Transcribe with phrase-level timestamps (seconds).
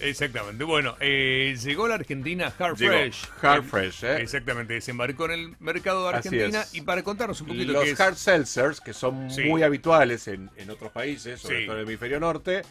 [0.00, 0.64] Exactamente.
[0.64, 3.28] Bueno, eh, llegó la Argentina Hard Fresh.
[3.42, 4.16] Hard Fresh, ¿eh?
[4.22, 8.00] Exactamente, desembarcó en el mercado de Argentina y para contarnos un poquito Los qué es...
[8.00, 9.42] hard seltzers, que son Sí.
[9.44, 11.66] muy habituales en, en otros países, sobre Sí.
[11.66, 12.62] todo en el hemisferio norte,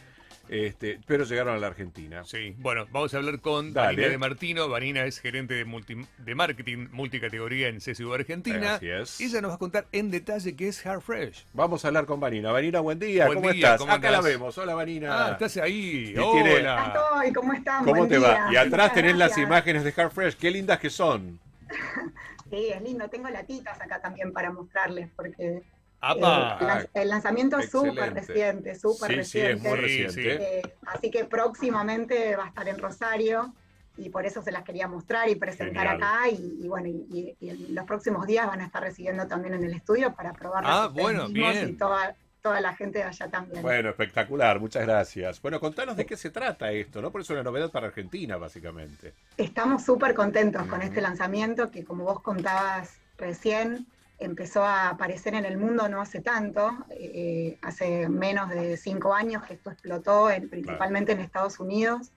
[0.50, 2.24] este, pero llegaron a la Argentina.
[2.24, 3.74] Sí, bueno, vamos a hablar con.
[3.74, 4.70] Vanina de Martino.
[4.70, 8.76] Vanina es gerente de, multi- de marketing multicategoría en CSU Argentina.
[8.76, 9.20] Así es.
[9.22, 11.46] Y ella nos va a contar en detalle qué es Hard Fresh.
[11.54, 12.52] Vamos a hablar con Vanina.
[12.52, 13.26] Vanina, buen día.
[13.26, 13.80] Buen ¿Cómo día, estás?
[13.82, 14.58] ¿cómo Acá la vemos.
[14.58, 15.28] Hola, Vanina.
[15.28, 16.10] Ah, estás ahí.
[16.10, 16.94] Y tiene- Hola.
[16.96, 17.84] Estoy, ¿cómo están?
[17.84, 18.50] ¿Cómo Buen te va?
[18.52, 20.36] Y atrás Muchas tenés las imágenes de Hard Fresh.
[20.36, 21.40] Qué lindas que son.
[22.50, 23.10] Sí, es lindo.
[23.10, 25.64] Tengo latitas acá también para mostrarles, porque.
[26.02, 29.70] Eh, el lanz- el lanzamiento es súper reciente, súper Sí, sí, es reciente.
[29.70, 30.60] muy reciente.
[30.60, 33.54] Eh, así que próximamente va a estar en Rosario
[33.98, 36.04] y por eso se las quería mostrar y presentar Genial.
[36.04, 36.30] acá.
[36.30, 39.64] Y, y bueno, y, y en los próximos días van a estar recibiendo también en
[39.64, 41.70] el estudio para probarlas Ah, bueno, bien.
[41.70, 43.62] y toda, toda la gente de allá también.
[43.64, 44.60] Bueno, espectacular.
[44.60, 45.42] Muchas gracias.
[45.42, 47.10] Bueno, contanos de qué se trata esto, ¿no?
[47.12, 49.14] Por eso es una novedad para Argentina, básicamente.
[49.38, 53.88] Estamos súper contentos con este lanzamiento que, como vos contabas recién,
[54.20, 59.44] empezó a aparecer en el mundo no hace tanto, eh, hace menos de cinco años
[59.44, 62.12] que esto explotó, en- principalmente en Estados Unidos.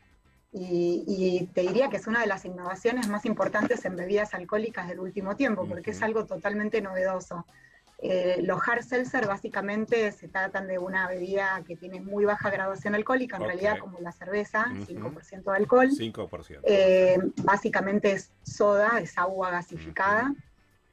[0.50, 4.88] Y, y te diría que es una de las innovaciones más importantes en bebidas alcohólicas
[4.88, 7.44] del último tiempo, porque es algo totalmente novedoso.
[8.00, 12.94] Eh, los hard seltzer básicamente se tratan de una bebida que tiene muy baja graduación
[12.94, 14.84] alcohólica, en realidad como la cerveza, Ujú.
[14.86, 15.91] 5% de alcohol.
[15.91, 16.60] 5%.
[16.62, 20.32] Eh, básicamente es soda, es agua gasificada,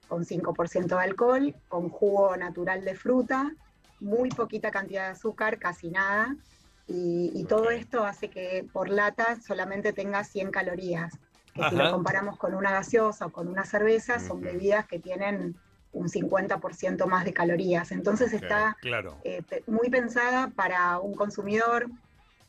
[0.08, 3.52] con 5% de alcohol, con jugo natural de fruta,
[4.00, 6.36] muy poquita cantidad de azúcar, casi nada.
[6.88, 11.18] Y, y todo esto hace que por lata solamente tenga 100 calorías.
[11.54, 14.46] Que si lo comparamos con una gaseosa o con una cerveza, son Ujú.
[14.46, 15.56] bebidas que tienen
[15.94, 17.92] un 50% más de calorías.
[17.92, 19.18] Entonces está Claro.
[19.24, 21.88] eh, muy pensada para un consumidor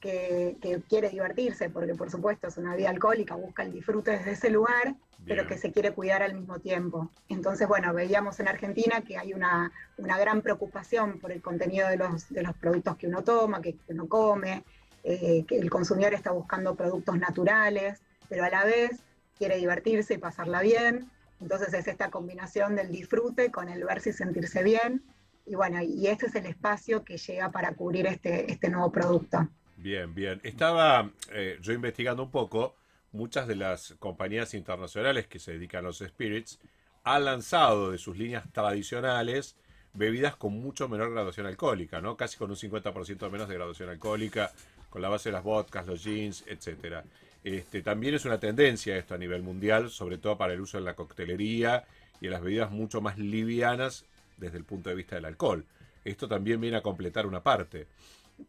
[0.06, 4.32] que, que quiere divertirse, porque por supuesto es una bebida alcohólica, busca el disfrute desde
[4.32, 4.94] ese lugar,
[5.26, 5.48] pero Bien.
[5.48, 7.10] que se quiere cuidar al mismo tiempo.
[7.28, 11.96] Entonces, bueno, veíamos en Argentina que hay una, una gran preocupación por el contenido de
[11.96, 14.62] los, de los productos que uno toma, que uno come,
[15.02, 19.00] eh, que el consumidor está buscando productos naturales, pero a la vez
[19.36, 21.11] quiere divertirse y pasarla bien.
[21.40, 25.02] Entonces es esta combinación del disfrute con el verse y sentirse bien.
[25.46, 29.48] Y bueno, y este es el espacio que llega para cubrir este, este nuevo producto.
[29.86, 30.41] Bien, bien.
[30.42, 32.74] Estaba eh, yo investigando un poco.
[33.13, 36.58] Muchas de las compañías internacionales que se dedican a los spirits
[37.05, 39.55] han lanzado de sus líneas tradicionales
[39.95, 42.17] bebidas con mucho menor graduación alcohólica, ¿no?
[42.17, 44.51] Casi con un 50% menos de graduación alcohólica,
[44.91, 47.05] con la base de las vodkas, los gins, etcétera.
[47.45, 50.85] Este, también es una tendencia esto a nivel mundial, sobre todo para el uso en
[50.85, 51.85] la coctelería
[52.20, 54.05] y en las bebidas mucho más livianas
[54.36, 55.64] desde el punto de vista del alcohol.
[56.05, 57.86] Esto también viene a completar una parte.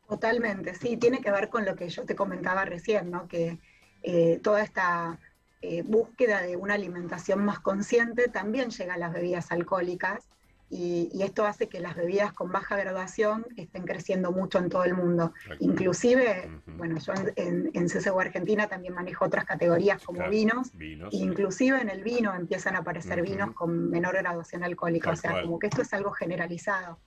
[0.07, 3.27] Totalmente, sí, tiene que ver con lo que yo te comentaba recién, ¿no?
[3.27, 3.57] Que
[4.03, 5.19] eh, toda esta
[5.61, 10.29] eh, búsqueda de una alimentación más consciente también llega a las bebidas alcohólicas
[10.69, 14.83] y, y esto hace que las bebidas con baja graduación estén creciendo mucho en todo
[14.83, 15.33] el mundo.
[15.59, 20.31] Inclusive, bueno, yo en, en, en CSU Argentina también manejo otras categorías como Claro.
[20.31, 21.13] vinos, Vinos.
[21.13, 25.57] Inclusive en el vino empiezan a aparecer vinos con menor graduación alcohólica, o sea, como
[25.57, 26.99] que esto es algo generalizado.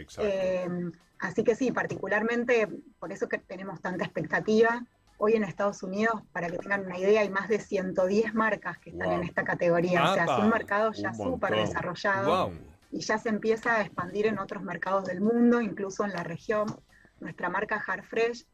[0.00, 0.30] Exacto.
[0.32, 0.68] Eh,
[1.18, 2.68] así que sí, particularmente
[2.98, 4.84] por eso que tenemos tanta expectativa.
[5.18, 8.90] Hoy en Estados Unidos, para que tengan una idea, hay más de 110 marcas que
[8.90, 9.16] están Wow.
[9.18, 10.44] en esta categoría, o sea, es ¡Apa!
[10.44, 12.58] un mercado ya súper desarrollado Wow.
[12.92, 16.66] y ya se empieza a expandir en otros mercados del mundo, incluso en la región.
[17.18, 18.44] Nuestra marca Hard Fresh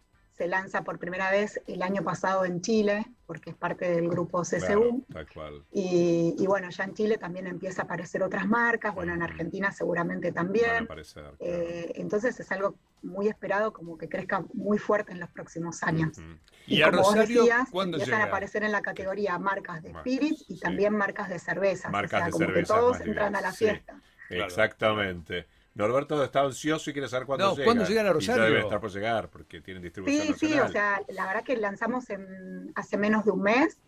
[0.43, 4.43] se lanza por primera vez el año pasado en Chile, porque es parte del grupo
[4.43, 5.05] CSU.
[5.33, 5.65] Claro.
[5.71, 9.23] Y, y bueno, ya en Chile también empieza a aparecer otras marcas, bueno, en.
[9.23, 10.83] Argentina seguramente también.
[10.83, 11.37] aparecer, claro.
[11.39, 16.19] Eh, entonces es algo muy esperado, como que crezca muy fuerte en los próximos años.
[16.19, 16.37] Ujú.
[16.67, 20.45] ¿Y a como vos Rosario decías, empiezan a aparecer en la categoría marcas de spirits
[20.49, 20.61] y sí.
[20.61, 21.93] también marcas de cervezas.
[21.93, 23.67] Marcas o sea, de como cervezas que todos entran a la sí.
[23.67, 23.95] fiesta.
[24.29, 25.47] Exactamente.
[25.75, 27.65] Norberto está ansioso y quiere saber cuándo No, llega.
[27.67, 28.43] ¿cuándo llegan a Y Rosario?
[28.43, 31.57] ya debe estar por llegar porque tienen distribución Sí, sí, o sea, la verdad que
[31.57, 33.79] lanzamos en- hace menos de un mes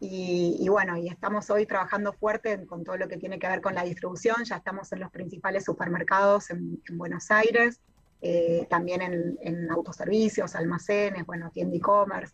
[0.00, 3.48] y, y bueno, y estamos hoy trabajando fuerte en- con todo lo que tiene que
[3.48, 7.80] ver con la distribución, ya estamos en los principales supermercados en, en Buenos Aires,
[8.20, 12.32] eh, también en, en autoservicios, almacenes, bueno, tienda e-commerce.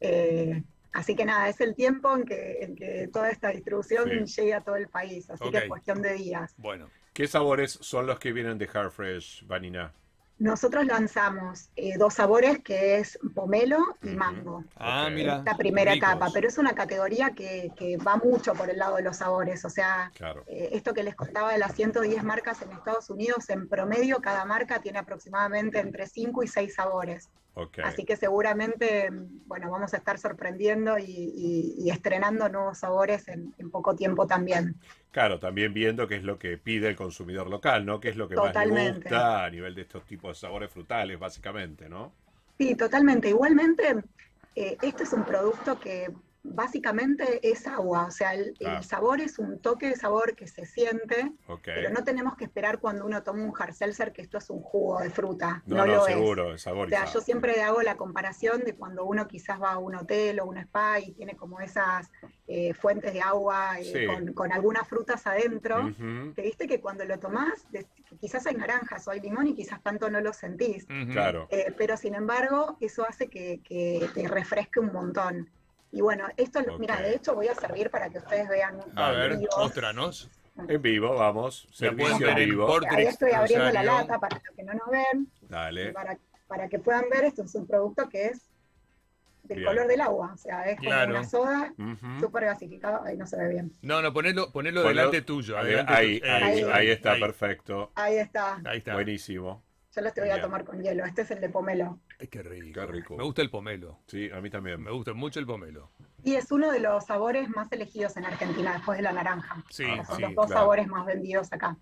[0.00, 0.62] eh,
[0.98, 4.40] así que nada, es el tiempo en que, en que toda esta distribución Sí.
[4.42, 6.54] llegue a todo el país, así que es cuestión de días.
[6.58, 9.92] Bueno, ¿Qué sabores son los que vienen de Hard Fresh, Vanina?
[10.38, 14.62] Nosotros lanzamos eh, dos sabores que es pomelo y mango.
[14.76, 15.38] ah, mira.
[15.38, 16.08] esta primera ricos.
[16.10, 19.64] etapa, pero es una categoría que, que va mucho por el lado de los sabores,
[19.64, 20.44] o sea, Claro.
[20.46, 24.44] eh, esto que les contaba de las 110 marcas en Estados Unidos, en promedio cada
[24.44, 27.30] marca tiene aproximadamente entre 5 y 6 sabores.
[27.80, 29.08] Así que seguramente,
[29.46, 34.26] bueno, vamos a estar sorprendiendo y, y- y estrenando nuevos sabores en, en poco tiempo
[34.26, 34.80] también.
[35.10, 38.00] Claro, también viendo qué es lo que pide el consumidor local, ¿no?
[38.00, 38.68] Qué es lo que más le Totalmente.
[38.68, 42.14] gusta a nivel de estos tipos de sabores frutales, básicamente, ¿no?
[42.58, 43.28] Sí, totalmente.
[43.28, 43.94] Igualmente,
[44.54, 46.08] eh, este es un producto que
[46.42, 48.82] básicamente es agua, o sea, el, el Ah.
[48.82, 51.60] sabor es un toque de sabor que se siente, Ok.
[51.64, 54.60] pero no tenemos que esperar cuando uno toma un hard seltzer que esto es un
[54.62, 55.62] jugo de fruta.
[55.66, 56.62] No, No, no, lo seguro, el es.
[56.62, 56.86] sabor.
[56.86, 60.40] O sea, yo siempre hago la comparación de cuando uno quizás va a un hotel
[60.40, 62.10] o un spa y tiene como esas
[62.46, 64.06] eh, fuentes de agua eh, Sí.
[64.06, 65.86] con, con algunas frutas adentro.
[65.86, 67.66] Ujú, Que viste que cuando lo tomás,
[68.20, 70.84] quizás hay naranjas o hay limón y quizás tanto no lo sentís.
[70.84, 71.12] Ujú.
[71.12, 71.46] Claro.
[71.50, 75.50] Eh, pero sin embargo, eso hace que, que te refresque un montón.
[75.90, 78.78] Y bueno, esto, mira, de hecho voy a servir para que ustedes vean.
[78.94, 80.30] A ver, mostranos.
[80.68, 81.68] En vivo, vamos.
[81.78, 82.66] Pueden Servicio ver en vivo.
[82.66, 85.92] Portrix, Ahí estoy abriendo la lata para los que no nos ven, Dale.
[85.92, 86.18] para,
[86.48, 88.42] para que puedan ver, esto es un producto que es
[89.44, 89.68] del Bien.
[89.68, 92.20] color del agua, o sea, es como una soda Ujú.
[92.20, 93.72] súper gasificada, ahí no se ve bien.
[93.82, 95.56] No, no, ponelo, ponelo delante tuyo.
[95.56, 96.26] Ahí, adelante ahí, tu-
[96.70, 97.92] ahí, está, ahí, perfecto.
[97.94, 98.94] Ahí está, Ahí está.
[98.94, 99.62] Buenísimo.
[99.94, 101.98] yo los te voy a tomar con hielo, este es el de pomelo.
[102.20, 102.80] Ay, qué rico.
[102.80, 103.16] Qué rico.
[103.16, 103.98] Me gusta el pomelo.
[104.06, 104.82] Sí, a mí también.
[104.82, 105.90] Me gusta mucho el pomelo.
[106.24, 109.62] Y es uno de los sabores más elegidos en Argentina después de la naranja.
[109.70, 110.22] Sí, Ah, Son sí.
[110.22, 110.60] los dos claro.
[110.62, 111.76] sabores más vendidos acá.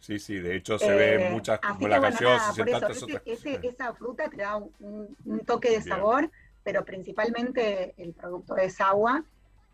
[0.00, 2.68] Sí, sí, de hecho se Eh, ve muchas, como la bueno, gaseosa nada, y por
[2.68, 5.88] eso, tantas ese- otras ese- esa fruta te da un, un toque de Bien.
[5.88, 6.30] sabor,
[6.62, 9.24] pero principalmente el producto es agua.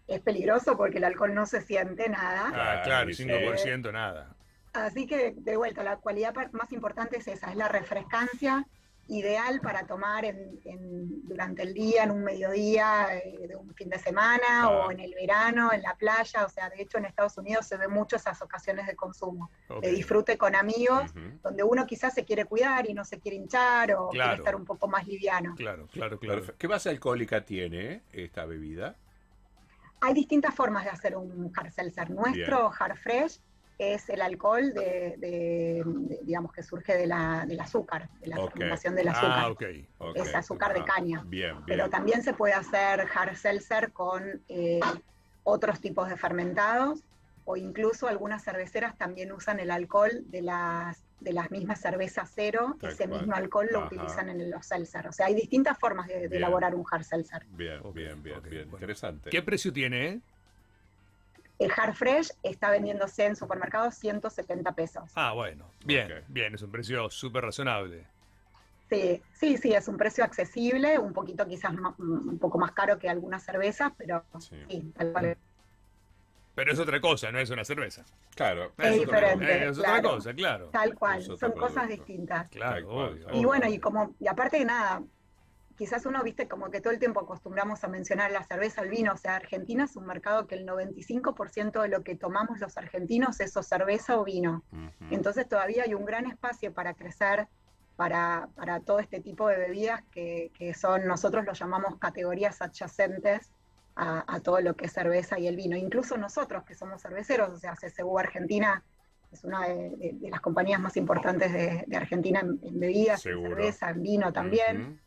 [0.07, 2.51] Es peligroso porque el alcohol no se siente nada.
[2.53, 3.25] Ah, claro, sí.
[3.25, 4.35] 5% nada.
[4.73, 8.67] Así que, de vuelta, la cualidad más importante es esa, es la refrescancia
[9.11, 13.89] ideal para tomar en- en- durante el día, en un mediodía, eh, de un fin
[13.91, 14.69] de semana Ah.
[14.71, 16.45] o en el verano, en la playa.
[16.45, 19.51] O sea, de hecho en Estados Unidos se ve mucho esas ocasiones de consumo,
[19.83, 21.13] de disfrute con amigos,
[21.43, 24.29] donde uno quizás se quiere cuidar y no se quiere hinchar o Claro.
[24.31, 25.55] quiere estar un poco más liviano.
[25.57, 26.41] Claro, claro, claro.
[26.41, 26.59] Perfecto.
[26.59, 28.97] ¿Qué base alcohólica tiene esta bebida?
[30.03, 32.11] Hay distintas formas de hacer un hard seltzer.
[32.11, 33.39] Nuestro hard fresh
[33.81, 38.37] es el alcohol de, de- de- digamos que surge de la, del azúcar, de la
[38.39, 38.51] Ok.
[38.53, 39.33] fermentación del azúcar.
[39.39, 39.63] Ah, ok.
[39.99, 41.23] Ok, Es azúcar de ah, caña.
[41.27, 41.65] Bien, bien.
[41.67, 44.81] Pero también se puede hacer hard seltzer con eh,
[45.45, 47.03] otros tipos de fermentados
[47.45, 52.77] o incluso algunas cerveceras también usan el alcohol de las, de las mismas cervezas cero,
[52.81, 53.21] Tal ese cual.
[53.21, 53.87] mismo alcohol lo Ajá.
[53.87, 55.09] utilizan en los seltzer.
[55.09, 57.47] O sea, hay distintas formas de, de elaborar un hard seltzer.
[57.49, 58.65] Bien, bien, bien, bien.
[58.71, 58.77] bueno.
[58.77, 59.31] Interesante.
[59.31, 60.21] ¿Qué precio tiene?
[61.61, 65.13] El hard fresh está vendiéndose en supermercados 170 pesos.
[65.15, 65.67] Ah, bueno.
[65.85, 68.07] Bien, bien, es un precio súper razonable.
[68.89, 72.99] Sí, sí, sí, es un precio accesible, un poquito quizás ma- un poco más caro
[72.99, 74.57] que algunas cervezas, pero Sí.
[74.69, 75.37] sí, tal cual.
[76.55, 78.05] Pero es otra cosa, no es una cerveza.
[78.35, 78.73] Claro.
[78.79, 79.69] Es diferente.
[79.69, 80.11] es otra claro.
[80.17, 80.67] cosa, claro.
[80.71, 82.49] Tal cual, son cosas distintas.
[82.49, 83.43] Claro, obvio, Y obvio.
[83.49, 85.03] bueno, y como, y aparte de nada,
[85.81, 89.15] quizás uno, viste, como que todo el tiempo acostumbramos a mencionar la cerveza, el vino,
[89.15, 93.41] o sea, Argentina es un mercado que el 95% de lo que tomamos los argentinos
[93.41, 94.63] es o cerveza o vino.
[94.73, 95.15] Ujú.
[95.15, 97.49] Entonces todavía hay un gran espacio para crecer
[97.97, 103.51] para, para todo este tipo de bebidas que, que son, nosotros los llamamos categorías adyacentes
[103.97, 105.79] a, a todo lo que es cerveza y el vino.
[105.79, 108.85] Incluso nosotros que somos cerveceros, o sea, CCU Argentina
[109.33, 113.25] es una de, de- de las compañías más importantes de, de Argentina en, en bebidas,
[113.25, 114.83] en cerveza, en vino también.
[114.83, 115.01] Ujú.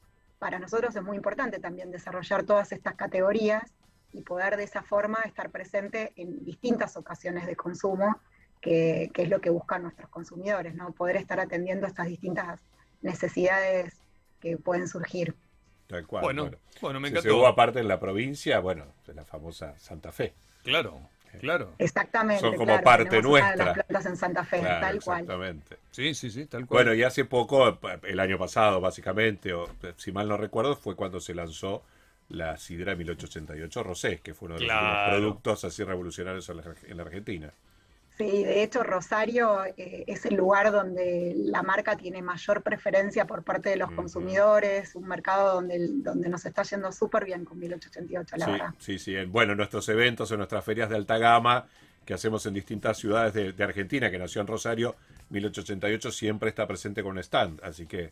[0.44, 3.64] Para nosotros es muy importante también desarrollar todas estas categorías
[4.12, 8.20] y poder de esa forma estar presente en distintas ocasiones de consumo,
[8.60, 10.92] que, que es lo que buscan nuestros consumidores, ¿no?
[10.92, 12.60] Poder estar atendiendo estas distintas
[13.02, 13.96] necesidades
[14.42, 15.34] que pueden surgir.
[15.88, 16.26] Tal cual.
[16.26, 17.38] Bueno, bueno, me Se encantó.
[17.38, 20.34] hubo aparte en la provincia, bueno, de la famosa Santa Fe.
[20.66, 21.00] Claro,
[21.40, 21.74] claro.
[21.78, 22.42] Exactamente.
[22.42, 23.66] Son como claro, parte nuestra.
[23.66, 25.20] las plantas en Santa Fe, Claro, tal cual.
[25.22, 25.78] exactamente.
[25.92, 26.86] Sí, sí, sí, tal cual.
[26.86, 31.20] Bueno, y hace poco, el año pasado, básicamente, o si mal no recuerdo, fue cuando
[31.20, 31.84] se lanzó
[32.30, 35.12] la Sidra 1888 Rosé, que fue uno de los Claro.
[35.18, 37.52] productos así revolucionarios en la, en la Argentina.
[38.18, 43.44] Sí, de hecho Rosario eh, es el lugar donde la marca tiene mayor preferencia por
[43.44, 48.38] parte de los consumidores, un mercado donde, donde nos está yendo súper bien con 1888,
[48.38, 48.70] la sí, verdad.
[48.78, 49.16] sí, sí.
[49.16, 51.66] En, bueno, en nuestros eventos, en nuestras ferias de alta gama
[52.06, 54.96] que hacemos en distintas ciudades de, de Argentina, que nació en Rosario,
[55.30, 57.62] 1888 siempre está presente con un stand.
[57.64, 58.12] Así que,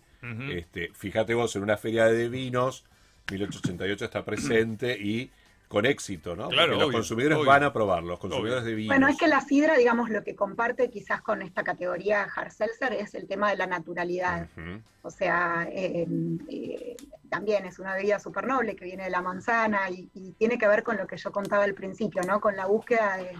[0.52, 2.86] este, fíjate vos, en una feria de vinos,
[3.30, 5.30] 1888 está presente y
[5.72, 6.50] con éxito, ¿no?
[6.50, 7.48] Claro, los consumidores obvio.
[7.48, 8.70] van a probar, los consumidores Obvio.
[8.72, 8.90] de vinos.
[8.90, 12.92] Bueno, es que la sidra, digamos, lo que comparte quizás con esta categoría hard seltzer
[12.92, 14.50] es el tema de la naturalidad.
[15.02, 16.06] O sea, eh,
[16.50, 16.98] eh,
[17.30, 20.68] también es una bebida súper noble que viene de la manzana y, y tiene que
[20.68, 22.42] ver con lo que yo contaba al principio, ¿no?
[22.42, 23.32] Con la búsqueda de-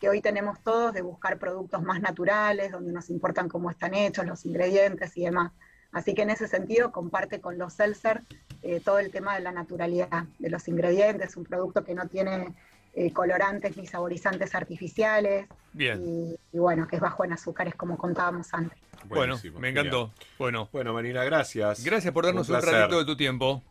[0.00, 4.26] que hoy tenemos todos de buscar productos más naturales, donde nos importan cómo están hechos,
[4.26, 5.52] los ingredientes y demás.
[5.92, 8.22] Así que en ese sentido comparte con los Seltzer
[8.62, 12.54] eh, todo el tema de la naturalidad de los ingredientes, un producto que no tiene
[12.94, 15.46] eh, colorantes ni saborizantes artificiales.
[15.72, 16.02] Bien.
[16.02, 18.78] Y, y bueno, que es bajo en azúcares como contábamos antes.
[19.04, 19.86] Bueno, Buenísimo, me genial.
[19.86, 20.12] encantó.
[20.38, 21.84] Bueno, Bueno, Marina, gracias.
[21.84, 22.72] gracias por darnos un, placer.
[22.74, 23.62] ratito de tu tiempo.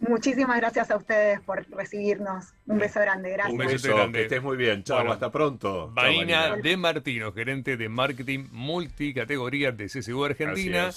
[0.00, 2.46] Muchísimas gracias a ustedes por recibirnos.
[2.66, 3.52] Un beso grande, gracias.
[3.54, 4.18] Un Un beso beso, grande.
[4.18, 4.82] que estés muy bien.
[4.82, 5.12] Chao, Bueno.
[5.12, 5.92] hasta pronto.
[5.94, 10.90] Marina de Martino, gerente de marketing multicategoría de CSU Argentina.